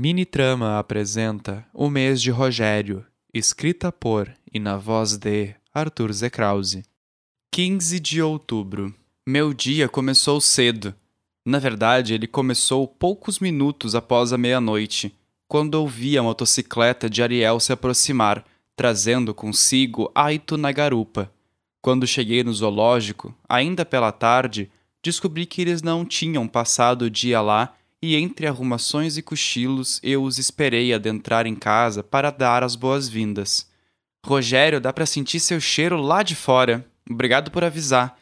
Mini 0.00 0.24
Trama 0.24 0.78
apresenta 0.78 1.66
O 1.74 1.90
Mês 1.90 2.22
de 2.22 2.30
Rogério, 2.30 3.04
escrita 3.34 3.90
por 3.90 4.32
e 4.54 4.60
na 4.60 4.76
voz 4.76 5.16
de 5.16 5.56
Arthur 5.74 6.12
Zekrause. 6.12 6.84
15 7.50 7.98
de 7.98 8.22
outubro. 8.22 8.94
Meu 9.26 9.52
dia 9.52 9.88
começou 9.88 10.40
cedo. 10.40 10.94
Na 11.44 11.58
verdade, 11.58 12.14
ele 12.14 12.28
começou 12.28 12.86
poucos 12.86 13.40
minutos 13.40 13.96
após 13.96 14.32
a 14.32 14.38
meia-noite, 14.38 15.12
quando 15.48 15.74
ouvi 15.74 16.16
a 16.16 16.22
motocicleta 16.22 17.10
de 17.10 17.20
Ariel 17.20 17.58
se 17.58 17.72
aproximar, 17.72 18.44
trazendo 18.76 19.34
consigo 19.34 20.12
Aito 20.14 20.56
na 20.56 20.70
garupa. 20.70 21.28
Quando 21.82 22.06
cheguei 22.06 22.44
no 22.44 22.54
zoológico, 22.54 23.34
ainda 23.48 23.84
pela 23.84 24.12
tarde, 24.12 24.70
descobri 25.02 25.44
que 25.44 25.60
eles 25.60 25.82
não 25.82 26.04
tinham 26.04 26.46
passado 26.46 27.06
o 27.06 27.10
dia 27.10 27.40
lá 27.40 27.74
e 28.02 28.16
entre 28.16 28.46
arrumações 28.46 29.16
e 29.16 29.22
cochilos 29.22 30.00
eu 30.02 30.22
os 30.22 30.38
esperei 30.38 30.92
adentrar 30.92 31.46
em 31.46 31.54
casa 31.54 32.02
para 32.02 32.30
dar 32.30 32.62
as 32.62 32.76
boas-vindas. 32.76 33.68
Rogério, 34.24 34.80
dá 34.80 34.92
para 34.92 35.06
sentir 35.06 35.40
seu 35.40 35.60
cheiro 35.60 35.96
lá 35.96 36.22
de 36.22 36.34
fora. 36.34 36.86
Obrigado 37.08 37.50
por 37.50 37.64
avisar, 37.64 38.18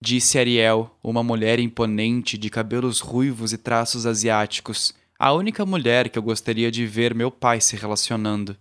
disse 0.00 0.38
Ariel, 0.38 0.94
uma 1.02 1.22
mulher 1.22 1.58
imponente 1.58 2.36
de 2.36 2.50
cabelos 2.50 3.00
ruivos 3.00 3.52
e 3.52 3.58
traços 3.58 4.06
asiáticos, 4.06 4.94
a 5.18 5.32
única 5.32 5.64
mulher 5.64 6.08
que 6.08 6.18
eu 6.18 6.22
gostaria 6.22 6.70
de 6.70 6.86
ver 6.86 7.14
meu 7.14 7.30
pai 7.30 7.60
se 7.60 7.74
relacionando. 7.76 8.56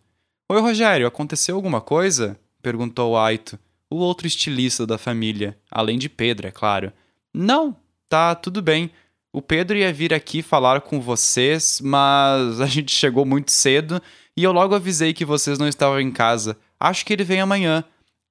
Oi, 0.49 0.61
Rogério, 0.61 1.07
aconteceu 1.07 1.55
alguma 1.55 1.81
coisa? 1.81 2.39
perguntou 2.61 3.17
Aito, 3.17 3.59
o 3.89 3.97
outro 3.97 4.25
estilista 4.25 4.87
da 4.87 4.97
família, 4.97 5.57
além 5.69 5.99
de 5.99 6.07
Pedro, 6.09 6.47
é 6.47 6.51
claro. 6.51 6.91
Não, 7.33 7.75
tá 8.07 8.33
tudo 8.33 8.61
bem. 8.61 8.89
O 9.35 9.41
Pedro 9.41 9.77
ia 9.77 9.91
vir 9.91 10.13
aqui 10.13 10.41
falar 10.41 10.79
com 10.79 11.01
vocês, 11.01 11.81
mas 11.83 12.61
a 12.61 12.67
gente 12.67 12.95
chegou 12.95 13.25
muito 13.25 13.51
cedo 13.51 14.01
e 14.33 14.41
eu 14.41 14.53
logo 14.53 14.73
avisei 14.73 15.13
que 15.13 15.25
vocês 15.25 15.59
não 15.59 15.67
estavam 15.67 15.99
em 15.99 16.09
casa. 16.09 16.57
Acho 16.79 17.05
que 17.05 17.11
ele 17.11 17.25
vem 17.25 17.41
amanhã. 17.41 17.83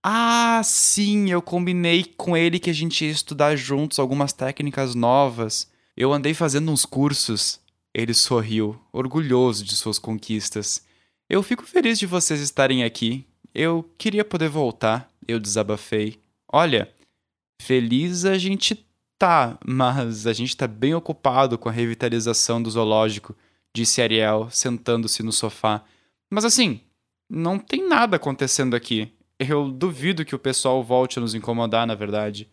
Ah, 0.03 0.63
sim, 0.65 1.31
eu 1.31 1.43
combinei 1.43 2.05
com 2.17 2.35
ele 2.35 2.59
que 2.59 2.71
a 2.71 2.73
gente 2.73 3.05
ia 3.05 3.11
estudar 3.11 3.55
juntos 3.55 3.99
algumas 3.99 4.33
técnicas 4.33 4.95
novas. 4.95 5.71
Eu 5.95 6.11
andei 6.11 6.33
fazendo 6.33 6.73
uns 6.73 6.87
cursos. 6.87 7.61
Ele 7.93 8.15
sorriu, 8.15 8.81
orgulhoso 8.91 9.63
de 9.63 9.77
suas 9.77 9.99
conquistas. 9.99 10.87
Eu 11.29 11.43
fico 11.43 11.67
feliz 11.67 11.99
de 11.99 12.07
vocês 12.07 12.41
estarem 12.41 12.83
aqui. 12.83 13.27
Eu 13.55 13.85
queria 13.99 14.25
poder 14.25 14.49
voltar, 14.49 15.13
eu 15.29 15.39
desabafei. 15.39 16.19
Olha, 16.51 16.91
feliz 17.61 18.25
a 18.25 18.39
gente 18.39 18.87
Tá, 19.19 19.59
mas 19.65 20.27
a 20.27 20.33
gente 20.33 20.57
tá 20.57 20.67
bem 20.67 20.95
ocupado 20.95 21.57
com 21.57 21.69
a 21.69 21.73
revitalização 21.73 22.63
do 22.63 22.71
zoológico, 22.71 23.35
disse 23.75 24.03
Ariel, 24.03 24.49
sentando-se 24.51 25.23
no 25.23 25.33
sofá. 25.33 25.85
Mas 26.31 26.45
assim, 26.45 26.81
não 27.31 27.59
tem 27.59 27.89
nada 27.89 28.17
acontecendo 28.17 28.75
aqui. 28.75 29.13
Eu 29.39 29.71
duvido 29.71 30.25
que 30.25 30.35
o 30.35 30.39
pessoal 30.39 30.83
volte 30.83 31.19
a 31.19 31.23
nos 31.23 31.35
incomodar, 31.35 31.87
na 31.87 31.95
verdade. 31.95 32.49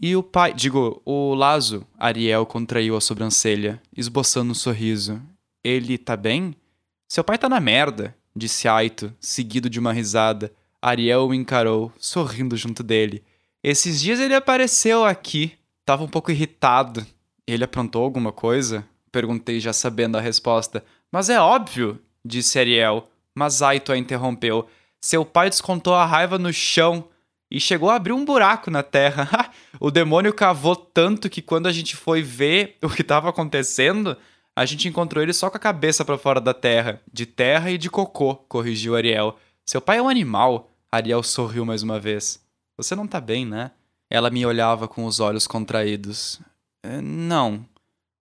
E 0.00 0.16
o 0.16 0.22
pai, 0.22 0.54
digo, 0.54 1.02
o 1.04 1.34
Lazo, 1.34 1.86
Ariel 1.98 2.46
contraiu 2.46 2.96
a 2.96 3.00
sobrancelha, 3.00 3.80
esboçando 3.94 4.52
um 4.52 4.54
sorriso. 4.54 5.20
Ele 5.62 5.98
tá 5.98 6.16
bem? 6.16 6.54
Seu 7.08 7.22
pai 7.22 7.36
tá 7.36 7.48
na 7.48 7.60
merda, 7.60 8.16
disse 8.34 8.66
Aito, 8.66 9.14
seguido 9.20 9.68
de 9.68 9.78
uma 9.78 9.92
risada. 9.92 10.52
Ariel 10.80 11.28
o 11.28 11.34
encarou, 11.34 11.92
sorrindo 11.98 12.56
junto 12.56 12.82
dele. 12.82 13.22
Esses 13.62 14.00
dias 14.00 14.18
ele 14.18 14.34
apareceu 14.34 15.04
aqui, 15.04 15.52
Tava 15.84 16.04
um 16.04 16.08
pouco 16.08 16.30
irritado. 16.30 17.06
Ele 17.46 17.64
aprontou 17.64 18.04
alguma 18.04 18.32
coisa? 18.32 18.86
Perguntei 19.10 19.60
já 19.60 19.72
sabendo 19.72 20.16
a 20.16 20.20
resposta. 20.20 20.84
Mas 21.10 21.28
é 21.28 21.40
óbvio, 21.40 22.00
disse 22.24 22.58
Ariel. 22.58 23.08
Mas 23.34 23.62
Aito 23.62 23.92
a 23.92 23.98
interrompeu. 23.98 24.68
Seu 25.00 25.24
pai 25.24 25.50
descontou 25.50 25.94
a 25.94 26.06
raiva 26.06 26.38
no 26.38 26.52
chão 26.52 27.08
e 27.50 27.60
chegou 27.60 27.90
a 27.90 27.96
abrir 27.96 28.12
um 28.12 28.24
buraco 28.24 28.70
na 28.70 28.82
terra. 28.82 29.52
o 29.80 29.90
demônio 29.90 30.32
cavou 30.32 30.76
tanto 30.76 31.28
que 31.28 31.42
quando 31.42 31.66
a 31.66 31.72
gente 31.72 31.96
foi 31.96 32.22
ver 32.22 32.76
o 32.82 32.88
que 32.88 33.02
estava 33.02 33.28
acontecendo, 33.28 34.16
a 34.54 34.64
gente 34.64 34.88
encontrou 34.88 35.22
ele 35.22 35.32
só 35.32 35.50
com 35.50 35.56
a 35.56 35.60
cabeça 35.60 36.04
para 36.04 36.16
fora 36.16 36.40
da 36.40 36.54
terra. 36.54 37.00
De 37.12 37.26
terra 37.26 37.70
e 37.70 37.76
de 37.76 37.90
cocô, 37.90 38.36
corrigiu 38.36 38.94
Ariel. 38.94 39.36
Seu 39.66 39.80
pai 39.80 39.98
é 39.98 40.02
um 40.02 40.08
animal. 40.08 40.70
Ariel 40.90 41.22
sorriu 41.22 41.64
mais 41.66 41.82
uma 41.82 41.98
vez. 41.98 42.40
Você 42.76 42.94
não 42.94 43.06
tá 43.06 43.20
bem, 43.20 43.44
né? 43.44 43.72
Ela 44.14 44.28
me 44.28 44.44
olhava 44.44 44.86
com 44.86 45.06
os 45.06 45.20
olhos 45.20 45.46
contraídos. 45.46 46.38
É, 46.82 47.00
não. 47.00 47.64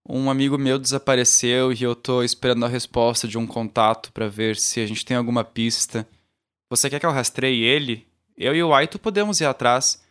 Um 0.07 0.31
amigo 0.31 0.57
meu 0.57 0.79
desapareceu 0.79 1.73
e 1.73 1.83
eu 1.83 1.93
tô 1.93 2.23
esperando 2.23 2.65
a 2.65 2.69
resposta 2.69 3.27
de 3.27 3.37
um 3.37 3.45
contato 3.45 4.09
para 4.13 4.29
ver 4.29 4.55
se 4.55 4.79
a 4.79 4.87
gente 4.87 5.03
tem 5.03 5.17
alguma 5.17 5.43
pista. 5.43 6.07
Você 6.69 6.89
quer 6.89 6.97
que 6.97 7.05
eu 7.05 7.11
rastreie 7.11 7.65
ele? 7.65 8.07
Eu 8.37 8.55
e 8.55 8.63
o 8.63 8.73
Aito 8.73 8.97
podemos 8.97 9.41
ir 9.41 9.45
atrás. 9.45 10.01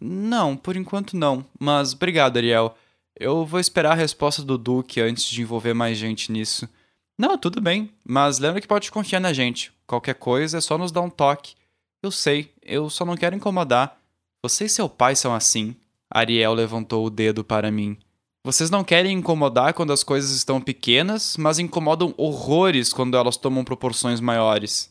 Não, 0.00 0.56
por 0.56 0.74
enquanto 0.74 1.16
não. 1.16 1.46
Mas 1.56 1.92
obrigado, 1.92 2.36
Ariel. 2.36 2.76
Eu 3.14 3.46
vou 3.46 3.60
esperar 3.60 3.92
a 3.92 3.94
resposta 3.94 4.42
do 4.42 4.58
Duque 4.58 5.00
antes 5.00 5.24
de 5.26 5.40
envolver 5.40 5.72
mais 5.72 5.96
gente 5.96 6.32
nisso. 6.32 6.68
Não, 7.16 7.38
tudo 7.38 7.60
bem, 7.60 7.92
mas 8.04 8.40
lembra 8.40 8.60
que 8.60 8.66
pode 8.66 8.90
confiar 8.90 9.20
na 9.20 9.32
gente. 9.32 9.72
Qualquer 9.86 10.16
coisa 10.16 10.58
é 10.58 10.60
só 10.60 10.76
nos 10.76 10.90
dar 10.90 11.02
um 11.02 11.08
toque. 11.10 11.54
Eu 12.02 12.10
sei, 12.10 12.52
eu 12.60 12.90
só 12.90 13.04
não 13.04 13.16
quero 13.16 13.36
incomodar. 13.36 13.96
Você 14.42 14.66
e 14.66 14.68
seu 14.68 14.88
pai 14.88 15.16
são 15.16 15.34
assim. 15.34 15.74
Ariel 16.10 16.54
levantou 16.54 17.04
o 17.04 17.10
dedo 17.10 17.42
para 17.42 17.70
mim. 17.70 17.98
Vocês 18.44 18.70
não 18.70 18.84
querem 18.84 19.18
incomodar 19.18 19.74
quando 19.74 19.92
as 19.92 20.04
coisas 20.04 20.30
estão 20.30 20.60
pequenas, 20.60 21.36
mas 21.36 21.58
incomodam 21.58 22.14
horrores 22.16 22.92
quando 22.92 23.16
elas 23.16 23.36
tomam 23.36 23.64
proporções 23.64 24.20
maiores. 24.20 24.90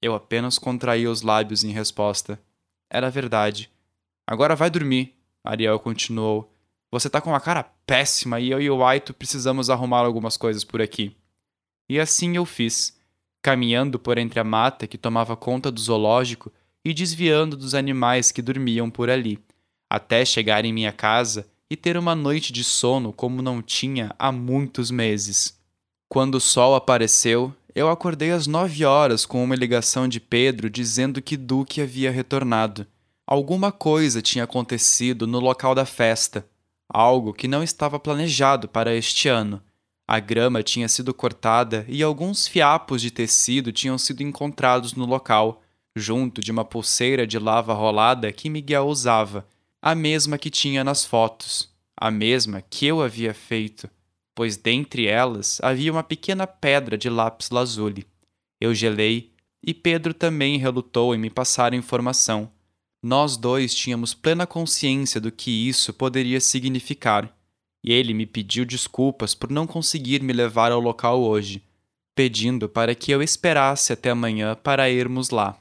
Eu 0.00 0.14
apenas 0.14 0.58
contraí 0.58 1.06
os 1.06 1.22
lábios 1.22 1.64
em 1.64 1.70
resposta. 1.70 2.40
Era 2.88 3.10
verdade. 3.10 3.70
Agora 4.26 4.54
vai 4.54 4.70
dormir, 4.70 5.14
Ariel 5.42 5.78
continuou. 5.80 6.50
Você 6.90 7.10
tá 7.10 7.20
com 7.20 7.30
uma 7.30 7.40
cara 7.40 7.64
péssima 7.84 8.38
e 8.38 8.50
eu 8.50 8.60
e 8.60 8.70
o 8.70 8.84
Aito 8.84 9.12
precisamos 9.12 9.68
arrumar 9.68 10.06
algumas 10.06 10.36
coisas 10.36 10.62
por 10.62 10.80
aqui. 10.80 11.16
E 11.88 11.98
assim 11.98 12.36
eu 12.36 12.46
fiz, 12.46 12.96
caminhando 13.42 13.98
por 13.98 14.16
entre 14.16 14.38
a 14.38 14.44
mata 14.44 14.86
que 14.86 14.96
tomava 14.96 15.36
conta 15.36 15.70
do 15.70 15.80
zoológico 15.80 16.52
e 16.84 16.92
desviando 16.92 17.56
dos 17.56 17.74
animais 17.74 18.30
que 18.30 18.42
dormiam 18.42 18.90
por 18.90 19.08
ali, 19.08 19.38
até 19.88 20.24
chegar 20.24 20.64
em 20.64 20.72
minha 20.72 20.92
casa 20.92 21.46
e 21.70 21.76
ter 21.76 21.96
uma 21.96 22.14
noite 22.14 22.52
de 22.52 22.62
sono 22.62 23.12
como 23.12 23.40
não 23.40 23.62
tinha 23.62 24.14
há 24.18 24.30
muitos 24.30 24.90
meses. 24.90 25.58
Quando 26.08 26.36
o 26.36 26.40
sol 26.40 26.74
apareceu, 26.74 27.52
eu 27.74 27.90
acordei 27.90 28.30
às 28.30 28.46
nove 28.46 28.84
horas 28.84 29.26
com 29.26 29.42
uma 29.42 29.56
ligação 29.56 30.06
de 30.06 30.20
Pedro 30.20 30.70
dizendo 30.70 31.20
que 31.20 31.36
Duque 31.36 31.80
havia 31.80 32.10
retornado. 32.10 32.86
Alguma 33.26 33.72
coisa 33.72 34.22
tinha 34.22 34.44
acontecido 34.44 35.26
no 35.26 35.40
local 35.40 35.74
da 35.74 35.86
festa, 35.86 36.46
algo 36.88 37.32
que 37.32 37.48
não 37.48 37.62
estava 37.62 37.98
planejado 37.98 38.68
para 38.68 38.94
este 38.94 39.28
ano. 39.28 39.60
A 40.06 40.20
grama 40.20 40.62
tinha 40.62 40.86
sido 40.86 41.14
cortada 41.14 41.84
e 41.88 42.02
alguns 42.02 42.46
fiapos 42.46 43.00
de 43.00 43.10
tecido 43.10 43.72
tinham 43.72 43.96
sido 43.96 44.22
encontrados 44.22 44.92
no 44.92 45.06
local, 45.06 45.63
junto 45.96 46.40
de 46.40 46.50
uma 46.50 46.64
pulseira 46.64 47.26
de 47.26 47.38
lava 47.38 47.72
rolada 47.72 48.32
que 48.32 48.50
Miguel 48.50 48.86
usava, 48.86 49.46
a 49.80 49.94
mesma 49.94 50.38
que 50.38 50.50
tinha 50.50 50.82
nas 50.82 51.04
fotos, 51.04 51.70
a 51.96 52.10
mesma 52.10 52.62
que 52.62 52.86
eu 52.86 53.02
havia 53.02 53.32
feito, 53.32 53.88
pois 54.34 54.56
dentre 54.56 55.06
elas 55.06 55.60
havia 55.62 55.92
uma 55.92 56.02
pequena 56.02 56.46
pedra 56.46 56.98
de 56.98 57.08
lápis 57.08 57.50
lazuli. 57.50 58.06
Eu 58.60 58.74
gelei 58.74 59.32
e 59.66 59.72
Pedro 59.72 60.12
também 60.12 60.58
relutou 60.58 61.14
em 61.14 61.18
me 61.18 61.30
passar 61.30 61.72
a 61.72 61.76
informação. 61.76 62.50
Nós 63.02 63.36
dois 63.36 63.74
tínhamos 63.74 64.12
plena 64.12 64.46
consciência 64.46 65.20
do 65.20 65.30
que 65.30 65.68
isso 65.68 65.92
poderia 65.92 66.40
significar, 66.40 67.34
e 67.82 67.92
ele 67.92 68.14
me 68.14 68.26
pediu 68.26 68.64
desculpas 68.64 69.34
por 69.34 69.50
não 69.50 69.66
conseguir 69.66 70.22
me 70.22 70.32
levar 70.32 70.72
ao 70.72 70.80
local 70.80 71.22
hoje, 71.22 71.62
pedindo 72.14 72.68
para 72.68 72.94
que 72.94 73.10
eu 73.10 73.22
esperasse 73.22 73.92
até 73.92 74.10
amanhã 74.10 74.54
para 74.54 74.90
irmos 74.90 75.30
lá. 75.30 75.58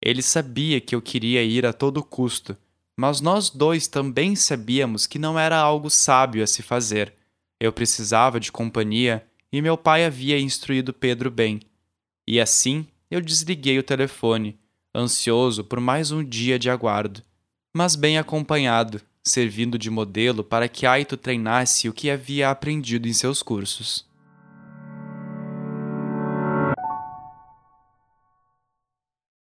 Ele 0.00 0.22
sabia 0.22 0.80
que 0.80 0.94
eu 0.94 1.02
queria 1.02 1.42
ir 1.42 1.64
a 1.66 1.72
todo 1.72 2.02
custo, 2.02 2.56
mas 2.96 3.20
nós 3.20 3.50
dois 3.50 3.86
também 3.86 4.34
sabíamos 4.34 5.06
que 5.06 5.18
não 5.18 5.38
era 5.38 5.56
algo 5.56 5.90
sábio 5.90 6.42
a 6.42 6.46
se 6.46 6.62
fazer. 6.62 7.14
Eu 7.60 7.72
precisava 7.72 8.38
de 8.40 8.52
companhia 8.52 9.26
e 9.52 9.60
meu 9.62 9.76
pai 9.76 10.04
havia 10.04 10.38
instruído 10.38 10.92
Pedro 10.92 11.30
bem. 11.30 11.60
E 12.26 12.40
assim 12.40 12.86
eu 13.10 13.20
desliguei 13.20 13.78
o 13.78 13.82
telefone, 13.82 14.58
ansioso 14.94 15.62
por 15.62 15.80
mais 15.80 16.10
um 16.10 16.24
dia 16.24 16.58
de 16.58 16.68
aguardo, 16.68 17.22
mas 17.74 17.94
bem 17.94 18.18
acompanhado, 18.18 19.00
servindo 19.22 19.78
de 19.78 19.90
modelo 19.90 20.42
para 20.42 20.68
que 20.68 20.86
Aito 20.86 21.16
treinasse 21.16 21.88
o 21.88 21.92
que 21.92 22.10
havia 22.10 22.50
aprendido 22.50 23.06
em 23.06 23.12
seus 23.12 23.42
cursos. 23.42 24.06